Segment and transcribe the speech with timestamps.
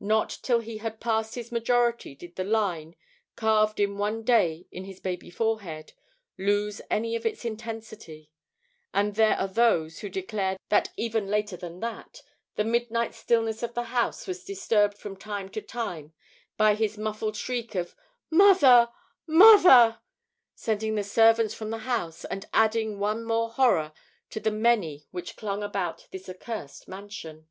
[0.00, 2.96] Not till he had passed his majority did the line,
[3.36, 5.92] carved in one day in his baby forehead,
[6.36, 8.32] lose any of its intensity;
[8.92, 12.20] and there are those who declare that even later than that,
[12.56, 16.14] the midnight stillness of the house was disturbed from time to time
[16.56, 17.94] by his muffled shriek of
[18.28, 18.88] "Mother!
[19.24, 20.00] Mother!",
[20.56, 23.92] sending the servants from the house, and adding one more horror
[24.30, 27.46] to the many which clung about this accursed mansion.